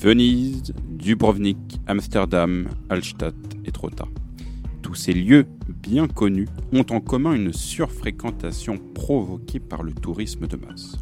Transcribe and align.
Venise, 0.00 0.72
Dubrovnik, 0.90 1.80
Amsterdam, 1.88 2.68
Hallstatt 2.88 3.34
et 3.64 3.72
Trotta. 3.72 4.04
Tous 4.80 4.94
ces 4.94 5.12
lieux 5.12 5.44
bien 5.82 6.06
connus 6.06 6.46
ont 6.72 6.86
en 6.90 7.00
commun 7.00 7.34
une 7.34 7.52
surfréquentation 7.52 8.78
provoquée 8.94 9.58
par 9.58 9.82
le 9.82 9.92
tourisme 9.92 10.46
de 10.46 10.56
masse. 10.56 10.96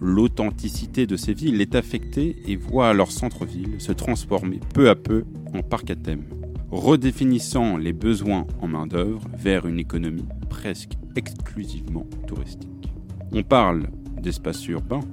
L'authenticité 0.00 1.06
de 1.06 1.16
ces 1.16 1.32
villes 1.32 1.60
est 1.60 1.76
affectée 1.76 2.34
et 2.48 2.56
voit 2.56 2.92
leur 2.92 3.12
centre-ville 3.12 3.80
se 3.80 3.92
transformer 3.92 4.58
peu 4.74 4.90
à 4.90 4.96
peu 4.96 5.22
en 5.54 5.62
parc 5.62 5.90
à 5.90 5.94
thème, 5.94 6.24
redéfinissant 6.72 7.76
les 7.76 7.92
besoins 7.92 8.48
en 8.60 8.66
main-d'œuvre 8.66 9.28
vers 9.38 9.64
une 9.64 9.78
économie 9.78 10.26
presque 10.50 10.94
exclusivement 11.14 12.08
touristique. 12.26 12.92
On 13.30 13.44
parle 13.44 13.90
d'espaces 14.20 14.66
urbains, 14.66 15.04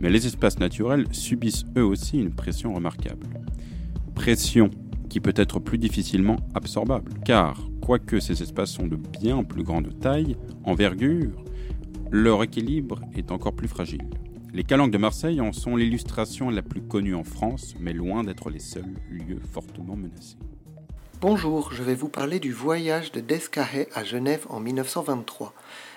mais 0.00 0.10
les 0.10 0.26
espaces 0.26 0.58
naturels 0.58 1.06
subissent 1.12 1.64
eux 1.76 1.84
aussi 1.84 2.18
une 2.18 2.34
pression 2.34 2.74
remarquable. 2.74 3.26
Pression 4.14 4.70
qui 5.08 5.20
peut 5.20 5.34
être 5.36 5.58
plus 5.58 5.78
difficilement 5.78 6.36
absorbable, 6.54 7.12
car 7.24 7.58
quoique 7.80 8.20
ces 8.20 8.42
espaces 8.42 8.72
sont 8.72 8.86
de 8.86 8.96
bien 8.96 9.42
plus 9.44 9.62
grande 9.62 9.98
taille, 10.00 10.36
envergure, 10.64 11.44
leur 12.10 12.42
équilibre 12.42 13.00
est 13.14 13.30
encore 13.30 13.54
plus 13.54 13.68
fragile. 13.68 14.08
Les 14.54 14.64
calanques 14.64 14.92
de 14.92 14.98
Marseille 14.98 15.40
en 15.40 15.52
sont 15.52 15.76
l'illustration 15.76 16.50
la 16.50 16.62
plus 16.62 16.80
connue 16.80 17.14
en 17.14 17.24
France, 17.24 17.74
mais 17.78 17.92
loin 17.92 18.24
d'être 18.24 18.50
les 18.50 18.60
seuls 18.60 18.94
lieux 19.10 19.40
fortement 19.52 19.94
menacés. 19.94 20.38
Bonjour, 21.20 21.72
je 21.72 21.82
vais 21.82 21.96
vous 21.96 22.08
parler 22.08 22.38
du 22.38 22.52
voyage 22.52 23.10
de 23.10 23.18
Descarré 23.18 23.88
à 23.92 24.04
Genève 24.04 24.46
en 24.50 24.60
1923. 24.60 25.52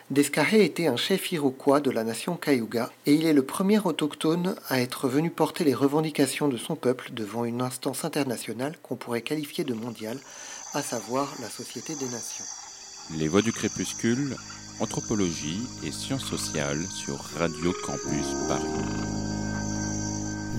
Descarré 0.09 0.65
était 0.65 0.87
un 0.87 0.97
chef 0.97 1.31
iroquois 1.31 1.79
de 1.79 1.91
la 1.91 2.03
nation 2.03 2.35
Cayuga 2.35 2.91
et 3.05 3.13
il 3.13 3.27
est 3.27 3.33
le 3.33 3.43
premier 3.43 3.77
autochtone 3.77 4.55
à 4.67 4.81
être 4.81 5.07
venu 5.07 5.29
porter 5.29 5.63
les 5.63 5.75
revendications 5.75 6.47
de 6.47 6.57
son 6.57 6.75
peuple 6.75 7.11
devant 7.13 7.45
une 7.45 7.61
instance 7.61 8.03
internationale 8.03 8.75
qu'on 8.81 8.95
pourrait 8.95 9.21
qualifier 9.21 9.63
de 9.63 9.75
mondiale, 9.75 10.17
à 10.73 10.81
savoir 10.81 11.31
la 11.39 11.49
Société 11.49 11.93
des 11.93 12.09
Nations. 12.09 12.45
Les 13.15 13.27
Voix 13.27 13.43
du 13.43 13.51
Crépuscule, 13.51 14.35
Anthropologie 14.79 15.61
et 15.85 15.91
Sciences 15.91 16.25
sociales 16.25 16.83
sur 16.87 17.17
Radio 17.37 17.71
Campus 17.85 18.25
Paris. 18.47 18.63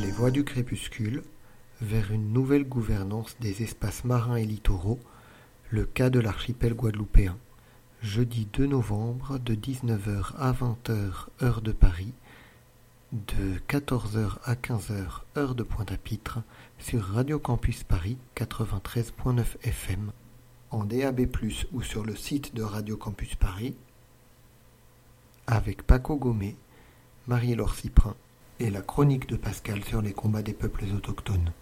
Les 0.01 0.13
Voix 0.13 0.31
du 0.31 0.45
Crépuscule, 0.45 1.25
vers 1.83 2.13
une 2.13 2.33
nouvelle 2.33 2.65
gouvernance 2.65 3.37
des 3.41 3.63
espaces 3.63 4.05
marins 4.05 4.37
et 4.37 4.47
littoraux, 4.47 5.01
le 5.71 5.85
cas 5.85 6.11
de 6.11 6.21
l'archipel 6.21 6.75
guadeloupéen 6.75 7.37
jeudi 8.03 8.49
2 8.53 8.67
novembre 8.67 9.39
de 9.39 9.55
19h 9.55 10.37
à 10.39 10.53
20h 10.53 11.27
heure 11.43 11.61
de 11.61 11.73
Paris, 11.73 12.13
de 13.13 13.59
14h 13.69 14.39
à 14.45 14.55
15h 14.55 15.23
heure 15.37 15.55
de 15.55 15.63
Pointe-à-Pitre 15.63 16.41
sur 16.79 17.03
Radio 17.03 17.39
Campus 17.39 17.83
Paris 17.83 18.17
93.9 18.37 19.45
FM, 19.63 20.13
en 20.71 20.85
DAB+, 20.85 21.29
ou 21.73 21.83
sur 21.83 22.05
le 22.05 22.17
site 22.17 22.55
de 22.55 22.63
Radio 22.63 22.97
Campus 22.97 23.35
Paris, 23.35 23.75
avec 25.49 25.83
Paco 25.83 26.17
Gomé, 26.17 26.57
Marie-Laure 27.27 27.75
Cyprin 27.75 28.15
et 28.61 28.71
la 28.71 28.83
chronique 28.83 29.29
de 29.29 29.37
Pascal 29.37 29.83
sur 29.85 30.01
les 30.01 30.13
combats 30.13 30.43
des 30.43 30.55
peuples 30.55 30.85
autochtones. 30.95 31.53